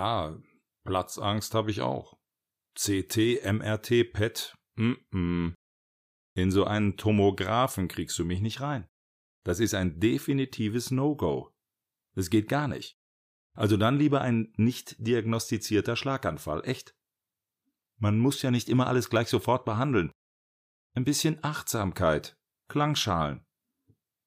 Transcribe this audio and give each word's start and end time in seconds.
Ja, 0.00 0.34
Platzangst 0.86 1.52
habe 1.52 1.70
ich 1.70 1.82
auch. 1.82 2.16
CT, 2.74 3.44
MRT, 3.44 4.10
PET, 4.14 4.54
mm 4.76 4.92
-mm. 5.12 5.54
In 6.34 6.50
so 6.50 6.64
einen 6.64 6.96
Tomographen 6.96 7.86
kriegst 7.86 8.18
du 8.18 8.24
mich 8.24 8.40
nicht 8.40 8.62
rein. 8.62 8.88
Das 9.44 9.60
ist 9.60 9.74
ein 9.74 10.00
definitives 10.00 10.90
No-Go. 10.90 11.50
Das 12.14 12.30
geht 12.30 12.48
gar 12.48 12.66
nicht. 12.66 12.96
Also 13.54 13.76
dann 13.76 13.98
lieber 13.98 14.22
ein 14.22 14.54
nicht 14.56 14.96
diagnostizierter 15.06 15.96
Schlaganfall, 15.96 16.64
echt. 16.64 16.94
Man 17.98 18.18
muss 18.18 18.40
ja 18.40 18.50
nicht 18.50 18.70
immer 18.70 18.86
alles 18.86 19.10
gleich 19.10 19.28
sofort 19.28 19.66
behandeln. 19.66 20.12
Ein 20.94 21.04
bisschen 21.04 21.44
Achtsamkeit, 21.44 22.38
Klangschalen. 22.68 23.44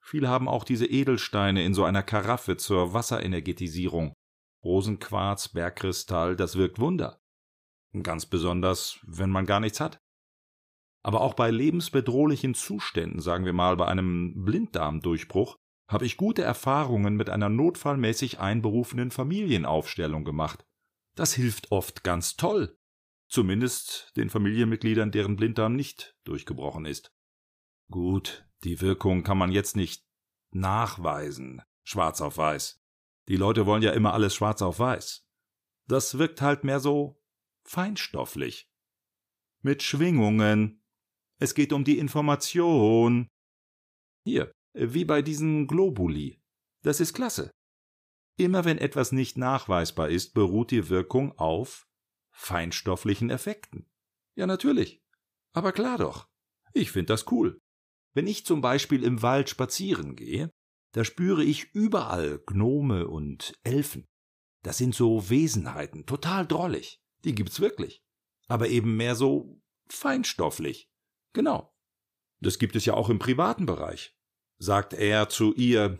Viele 0.00 0.28
haben 0.28 0.48
auch 0.48 0.64
diese 0.64 0.86
Edelsteine 0.86 1.62
in 1.62 1.74
so 1.74 1.84
einer 1.84 2.02
Karaffe 2.02 2.56
zur 2.56 2.94
Wasserenergetisierung. 2.94 4.14
Rosenquarz, 4.68 5.48
Bergkristall, 5.48 6.36
das 6.36 6.56
wirkt 6.56 6.78
Wunder. 6.78 7.20
Ganz 8.02 8.26
besonders, 8.26 9.00
wenn 9.02 9.30
man 9.30 9.46
gar 9.46 9.60
nichts 9.60 9.80
hat. 9.80 10.00
Aber 11.02 11.22
auch 11.22 11.32
bei 11.32 11.50
lebensbedrohlichen 11.50 12.54
Zuständen, 12.54 13.20
sagen 13.20 13.46
wir 13.46 13.54
mal 13.54 13.76
bei 13.76 13.86
einem 13.86 14.44
Blinddarmdurchbruch, 14.44 15.56
habe 15.88 16.04
ich 16.04 16.18
gute 16.18 16.42
Erfahrungen 16.42 17.16
mit 17.16 17.30
einer 17.30 17.48
notfallmäßig 17.48 18.40
einberufenen 18.40 19.10
Familienaufstellung 19.10 20.24
gemacht. 20.24 20.66
Das 21.16 21.32
hilft 21.32 21.72
oft 21.72 22.04
ganz 22.04 22.36
toll. 22.36 22.76
Zumindest 23.30 24.12
den 24.16 24.28
Familienmitgliedern, 24.28 25.10
deren 25.10 25.36
Blinddarm 25.36 25.74
nicht 25.74 26.14
durchgebrochen 26.24 26.84
ist. 26.84 27.10
Gut, 27.90 28.46
die 28.64 28.82
Wirkung 28.82 29.22
kann 29.22 29.38
man 29.38 29.50
jetzt 29.50 29.76
nicht 29.76 30.04
nachweisen, 30.50 31.62
schwarz 31.84 32.20
auf 32.20 32.36
weiß. 32.36 32.77
Die 33.28 33.36
Leute 33.36 33.66
wollen 33.66 33.82
ja 33.82 33.92
immer 33.92 34.14
alles 34.14 34.34
schwarz 34.34 34.62
auf 34.62 34.78
weiß. 34.78 35.26
Das 35.86 36.18
wirkt 36.18 36.40
halt 36.40 36.64
mehr 36.64 36.80
so 36.80 37.22
feinstofflich. 37.64 38.70
Mit 39.62 39.82
Schwingungen. 39.82 40.82
Es 41.38 41.54
geht 41.54 41.72
um 41.72 41.84
die 41.84 41.98
Information. 41.98 43.28
Hier, 44.24 44.52
wie 44.74 45.04
bei 45.04 45.22
diesen 45.22 45.66
Globuli. 45.66 46.40
Das 46.82 47.00
ist 47.00 47.14
klasse. 47.14 47.50
Immer 48.38 48.64
wenn 48.64 48.78
etwas 48.78 49.12
nicht 49.12 49.36
nachweisbar 49.36 50.08
ist, 50.08 50.32
beruht 50.32 50.70
die 50.70 50.88
Wirkung 50.88 51.36
auf 51.38 51.86
feinstofflichen 52.30 53.30
Effekten. 53.30 53.90
Ja, 54.36 54.46
natürlich. 54.46 55.02
Aber 55.52 55.72
klar 55.72 55.98
doch. 55.98 56.28
Ich 56.72 56.92
finde 56.92 57.12
das 57.12 57.30
cool. 57.32 57.58
Wenn 58.14 58.26
ich 58.26 58.46
zum 58.46 58.60
Beispiel 58.60 59.02
im 59.02 59.22
Wald 59.22 59.50
spazieren 59.50 60.14
gehe, 60.14 60.50
da 60.92 61.04
spüre 61.04 61.44
ich 61.44 61.74
überall 61.74 62.40
Gnome 62.46 63.08
und 63.08 63.58
Elfen. 63.62 64.06
Das 64.62 64.78
sind 64.78 64.94
so 64.94 65.30
Wesenheiten, 65.30 66.06
total 66.06 66.46
drollig. 66.46 67.00
Die 67.24 67.34
gibt's 67.34 67.60
wirklich. 67.60 68.02
Aber 68.48 68.68
eben 68.68 68.96
mehr 68.96 69.14
so 69.14 69.60
feinstofflich. 69.88 70.90
Genau. 71.32 71.74
Das 72.40 72.58
gibt 72.58 72.76
es 72.76 72.84
ja 72.84 72.94
auch 72.94 73.10
im 73.10 73.18
privaten 73.18 73.66
Bereich 73.66 74.18
sagt 74.58 74.92
er 74.92 75.28
zu 75.28 75.54
ihr, 75.54 75.98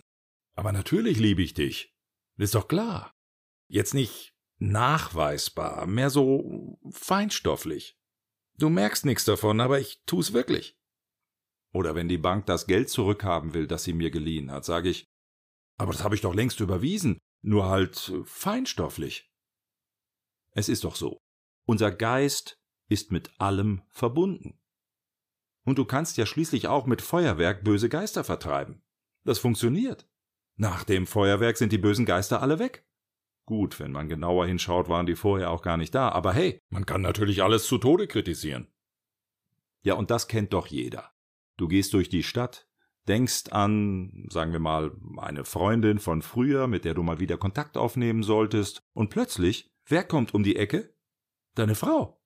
aber 0.55 0.73
natürlich 0.73 1.19
liebe 1.19 1.43
ich 1.43 1.55
dich. 1.55 1.95
Ist 2.37 2.55
doch 2.55 2.69
klar. 2.69 3.15
Jetzt 3.69 3.95
nicht 3.95 4.35
nachweisbar, 4.59 5.87
mehr 5.87 6.11
so 6.11 6.79
feinstofflich. 6.91 7.97
Du 8.57 8.69
merkst 8.69 9.05
nichts 9.05 9.25
davon, 9.25 9.61
aber 9.61 9.79
ich 9.79 10.03
tu's 10.05 10.33
wirklich. 10.33 10.78
Oder 11.73 11.95
wenn 11.95 12.09
die 12.09 12.19
Bank 12.19 12.47
das 12.47 12.67
Geld 12.67 12.89
zurückhaben 12.89 13.55
will, 13.55 13.67
das 13.67 13.85
sie 13.85 13.93
mir 13.93 14.11
geliehen 14.11 14.51
hat, 14.51 14.65
sage 14.65 14.89
ich, 14.89 15.07
aber 15.77 15.93
das 15.93 16.03
habe 16.03 16.15
ich 16.15 16.21
doch 16.21 16.35
längst 16.35 16.61
überwiesen, 16.61 17.19
nur 17.43 17.67
halt 17.67 18.13
feinstofflich. 18.25 19.31
Es 20.53 20.69
ist 20.69 20.85
doch 20.85 20.97
so. 20.97 21.21
Unser 21.67 21.93
Geist 21.93 22.59
ist 22.89 23.13
mit 23.13 23.31
allem 23.39 23.83
verbunden. 23.91 24.59
Und 25.65 25.79
du 25.79 25.85
kannst 25.85 26.17
ja 26.17 26.27
schließlich 26.27 26.67
auch 26.67 26.87
mit 26.87 27.03
Feuerwerk 27.03 27.63
böse 27.63 27.89
Geister 27.89 28.25
vertreiben. 28.25 28.83
Das 29.25 29.39
funktioniert. 29.39 30.09
Nach 30.57 30.83
dem 30.83 31.07
Feuerwerk 31.07 31.59
sind 31.59 31.73
die 31.73 31.79
bösen 31.79 32.07
Geister 32.07 32.43
alle 32.43 32.59
weg. 32.59 32.87
Gut, 33.45 33.79
wenn 33.79 33.93
man 33.93 34.09
genauer 34.09 34.47
hinschaut, 34.47 34.89
waren 34.89 35.07
die 35.07 35.17
vorher 35.17 35.51
auch 35.51 35.63
gar 35.63 35.77
nicht 35.77 35.95
da, 35.95 36.09
aber 36.09 36.33
hey, 36.33 36.61
man 36.71 36.87
kann 36.87 37.03
natürlich 37.03 37.43
alles 37.43 37.67
zu 37.67 37.79
Tode 37.79 38.09
kritisieren. 38.09 38.73
Ja, 39.83 39.95
und 39.95 40.11
das 40.11 40.27
kennt 40.27 40.53
doch 40.53 40.67
jeder. 40.67 41.13
Du 41.59 41.67
gehst 41.69 41.93
durch 41.93 42.09
die 42.09 42.23
Stadt, 42.23 42.67
denkst 43.09 43.51
an, 43.51 44.27
sagen 44.31 44.53
wir 44.53 44.61
mal, 44.61 44.93
eine 45.19 45.45
Freundin 45.45 45.99
von 45.99 46.23
früher, 46.23 46.69
mit 46.69 46.85
der 46.85 46.95
du 46.95 47.03
mal 47.03 47.19
wieder 47.19 47.37
Kontakt 47.37 47.77
aufnehmen 47.77 48.23
solltest, 48.23 48.83
und 48.95 49.11
plötzlich, 49.11 49.71
wer 49.85 50.05
kommt 50.05 50.33
um 50.35 50.45
die 50.45 50.57
Ecke? 50.57 50.95
Deine 51.55 51.75
Frau. 51.75 52.23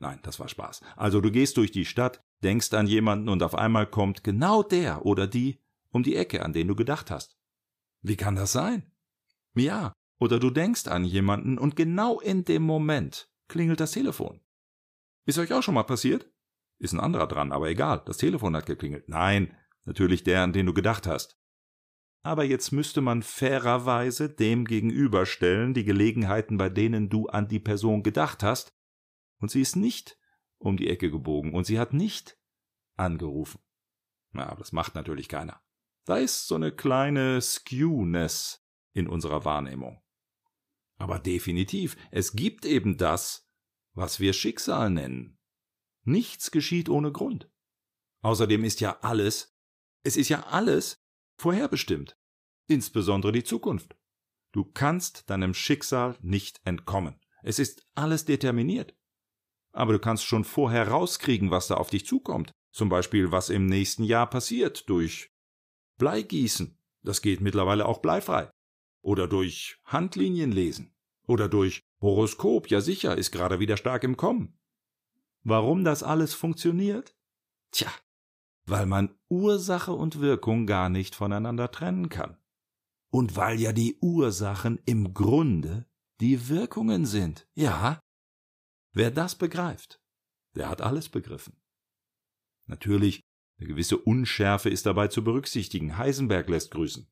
Nein, 0.00 0.20
das 0.22 0.38
war 0.38 0.48
Spaß. 0.48 0.82
Also 0.96 1.20
du 1.20 1.32
gehst 1.32 1.56
durch 1.56 1.72
die 1.72 1.86
Stadt, 1.86 2.22
denkst 2.44 2.72
an 2.74 2.86
jemanden 2.86 3.30
und 3.30 3.42
auf 3.42 3.54
einmal 3.54 3.86
kommt 3.86 4.22
genau 4.22 4.62
der 4.62 5.04
oder 5.06 5.26
die 5.26 5.60
um 5.90 6.02
die 6.02 6.14
Ecke, 6.16 6.44
an 6.44 6.52
den 6.52 6.68
du 6.68 6.76
gedacht 6.76 7.10
hast. 7.10 7.38
Wie 8.02 8.16
kann 8.16 8.36
das 8.36 8.52
sein? 8.52 8.92
Ja, 9.54 9.92
oder 10.20 10.38
du 10.38 10.50
denkst 10.50 10.86
an 10.86 11.04
jemanden 11.04 11.58
und 11.58 11.74
genau 11.74 12.20
in 12.20 12.44
dem 12.44 12.62
Moment 12.62 13.30
klingelt 13.48 13.80
das 13.80 13.92
Telefon. 13.92 14.40
Ist 15.24 15.38
euch 15.38 15.52
auch 15.54 15.62
schon 15.62 15.74
mal 15.74 15.84
passiert? 15.84 16.30
Ist 16.78 16.92
ein 16.92 17.00
anderer 17.00 17.26
dran, 17.26 17.52
aber 17.52 17.68
egal, 17.68 18.02
das 18.06 18.18
Telefon 18.18 18.54
hat 18.54 18.66
geklingelt. 18.66 19.08
Nein, 19.08 19.56
natürlich 19.84 20.22
der, 20.22 20.42
an 20.42 20.52
den 20.52 20.66
du 20.66 20.74
gedacht 20.74 21.06
hast. 21.06 21.40
Aber 22.22 22.44
jetzt 22.44 22.72
müsste 22.72 23.00
man 23.00 23.22
fairerweise 23.22 24.28
dem 24.28 24.64
gegenüberstellen 24.64 25.74
die 25.74 25.84
Gelegenheiten, 25.84 26.56
bei 26.56 26.68
denen 26.68 27.08
du 27.08 27.26
an 27.28 27.48
die 27.48 27.60
Person 27.60 28.02
gedacht 28.02 28.42
hast, 28.42 28.76
und 29.40 29.50
sie 29.50 29.60
ist 29.60 29.76
nicht 29.76 30.18
um 30.58 30.76
die 30.76 30.88
Ecke 30.88 31.10
gebogen 31.10 31.54
und 31.54 31.64
sie 31.64 31.78
hat 31.78 31.92
nicht 31.92 32.36
angerufen. 32.96 33.60
Na, 34.32 34.48
aber 34.48 34.58
das 34.58 34.72
macht 34.72 34.94
natürlich 34.94 35.28
keiner. 35.28 35.62
Da 36.04 36.16
ist 36.16 36.48
so 36.48 36.56
eine 36.56 36.72
kleine 36.72 37.40
Skewness 37.40 38.64
in 38.92 39.08
unserer 39.08 39.44
Wahrnehmung. 39.44 40.02
Aber 40.96 41.18
definitiv, 41.18 41.96
es 42.10 42.32
gibt 42.32 42.64
eben 42.64 42.96
das, 42.96 43.48
was 43.94 44.18
wir 44.18 44.32
Schicksal 44.32 44.90
nennen. 44.90 45.37
Nichts 46.08 46.50
geschieht 46.50 46.88
ohne 46.88 47.12
Grund. 47.12 47.50
Außerdem 48.22 48.64
ist 48.64 48.80
ja 48.80 48.98
alles, 49.00 49.56
es 50.02 50.16
ist 50.16 50.28
ja 50.28 50.46
alles 50.46 51.04
vorherbestimmt, 51.40 52.16
insbesondere 52.66 53.32
die 53.32 53.44
Zukunft. 53.44 53.96
Du 54.52 54.64
kannst 54.64 55.28
deinem 55.30 55.54
Schicksal 55.54 56.16
nicht 56.20 56.60
entkommen. 56.64 57.20
Es 57.42 57.58
ist 57.58 57.86
alles 57.94 58.24
determiniert 58.24 58.98
aber 59.72 59.92
du 59.92 60.00
kannst 60.00 60.24
schon 60.24 60.42
vorher 60.42 60.88
rauskriegen, 60.88 61.52
was 61.52 61.68
da 61.68 61.76
auf 61.76 61.90
dich 61.90 62.04
zukommt. 62.04 62.50
Zum 62.72 62.88
Beispiel, 62.88 63.30
was 63.30 63.48
im 63.48 63.66
nächsten 63.66 64.02
Jahr 64.02 64.28
passiert 64.28 64.88
durch 64.88 65.30
Bleigießen. 65.98 66.76
Das 67.02 67.22
geht 67.22 67.40
mittlerweile 67.40 67.86
auch 67.86 67.98
bleifrei. 67.98 68.50
Oder 69.02 69.28
durch 69.28 69.78
Handlinien 69.84 70.52
lesen. 70.52 70.92
Oder 71.26 71.48
durch 71.48 71.80
Horoskop. 72.00 72.68
Ja 72.70 72.80
sicher, 72.80 73.16
ist 73.16 73.30
gerade 73.30 73.60
wieder 73.60 73.76
stark 73.76 74.04
im 74.04 74.16
Kommen. 74.16 74.58
Warum 75.48 75.84
das 75.84 76.02
alles 76.02 76.34
funktioniert? 76.34 77.16
Tja, 77.70 77.90
weil 78.66 78.86
man 78.86 79.14
Ursache 79.28 79.92
und 79.92 80.20
Wirkung 80.20 80.66
gar 80.66 80.88
nicht 80.88 81.14
voneinander 81.14 81.70
trennen 81.70 82.08
kann. 82.08 82.36
Und 83.10 83.36
weil 83.36 83.58
ja 83.60 83.72
die 83.72 83.98
Ursachen 84.00 84.78
im 84.84 85.14
Grunde 85.14 85.86
die 86.20 86.48
Wirkungen 86.48 87.06
sind. 87.06 87.48
Ja, 87.54 88.00
Wer 88.98 89.12
das 89.12 89.36
begreift, 89.36 90.02
der 90.56 90.68
hat 90.68 90.80
alles 90.80 91.08
begriffen. 91.08 91.56
Natürlich, 92.66 93.22
eine 93.58 93.68
gewisse 93.68 93.96
Unschärfe 93.96 94.70
ist 94.70 94.86
dabei 94.86 95.06
zu 95.06 95.22
berücksichtigen. 95.22 95.96
Heisenberg 95.96 96.48
lässt 96.48 96.72
grüßen. 96.72 97.08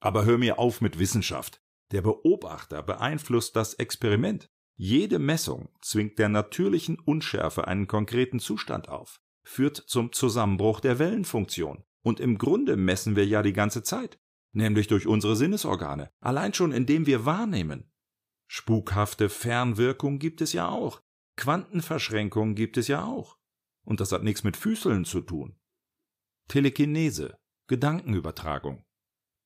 Aber 0.00 0.24
hör 0.24 0.38
mir 0.38 0.60
auf 0.60 0.80
mit 0.80 1.00
Wissenschaft. 1.00 1.62
Der 1.90 2.02
Beobachter 2.02 2.82
beeinflusst 2.82 3.56
das 3.56 3.74
Experiment. 3.74 4.50
Jede 4.82 5.18
Messung 5.18 5.68
zwingt 5.82 6.18
der 6.18 6.30
natürlichen 6.30 6.98
Unschärfe 6.98 7.68
einen 7.68 7.86
konkreten 7.86 8.40
Zustand 8.40 8.88
auf, 8.88 9.20
führt 9.42 9.76
zum 9.76 10.10
Zusammenbruch 10.10 10.80
der 10.80 10.98
Wellenfunktion. 10.98 11.84
Und 12.02 12.18
im 12.18 12.38
Grunde 12.38 12.78
messen 12.78 13.14
wir 13.14 13.26
ja 13.26 13.42
die 13.42 13.52
ganze 13.52 13.82
Zeit, 13.82 14.18
nämlich 14.52 14.86
durch 14.86 15.06
unsere 15.06 15.36
Sinnesorgane, 15.36 16.10
allein 16.20 16.54
schon 16.54 16.72
indem 16.72 17.04
wir 17.04 17.26
wahrnehmen. 17.26 17.92
Spukhafte 18.46 19.28
Fernwirkung 19.28 20.18
gibt 20.18 20.40
es 20.40 20.54
ja 20.54 20.70
auch. 20.70 21.02
Quantenverschränkung 21.36 22.54
gibt 22.54 22.78
es 22.78 22.88
ja 22.88 23.04
auch. 23.04 23.36
Und 23.84 24.00
das 24.00 24.12
hat 24.12 24.22
nichts 24.22 24.44
mit 24.44 24.56
Füßeln 24.56 25.04
zu 25.04 25.20
tun. 25.20 25.60
Telekinese, 26.48 27.38
Gedankenübertragung. 27.66 28.86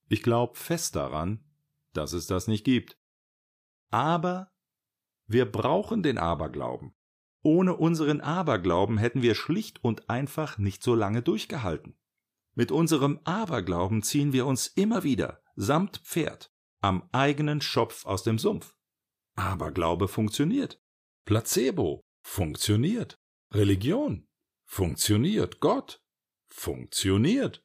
Ich 0.08 0.22
glaube 0.22 0.56
fest 0.56 0.94
daran, 0.94 1.44
dass 1.92 2.12
es 2.12 2.28
das 2.28 2.46
nicht 2.46 2.62
gibt. 2.62 3.00
Aber 3.90 4.53
wir 5.34 5.50
brauchen 5.50 6.02
den 6.02 6.16
Aberglauben. 6.16 6.94
Ohne 7.42 7.76
unseren 7.76 8.22
Aberglauben 8.22 8.96
hätten 8.96 9.20
wir 9.20 9.34
schlicht 9.34 9.84
und 9.84 10.08
einfach 10.08 10.56
nicht 10.56 10.82
so 10.82 10.94
lange 10.94 11.20
durchgehalten. 11.20 11.98
Mit 12.54 12.70
unserem 12.70 13.18
Aberglauben 13.24 14.02
ziehen 14.02 14.32
wir 14.32 14.46
uns 14.46 14.68
immer 14.68 15.02
wieder, 15.02 15.42
samt 15.56 15.98
Pferd, 15.98 16.52
am 16.80 17.08
eigenen 17.10 17.60
Schopf 17.60 18.06
aus 18.06 18.22
dem 18.22 18.38
Sumpf. 18.38 18.76
Aberglaube 19.34 20.06
funktioniert. 20.06 20.80
Placebo 21.24 22.00
funktioniert. 22.22 23.16
Religion 23.52 24.28
funktioniert. 24.64 25.58
Gott 25.58 26.00
funktioniert. 26.46 27.63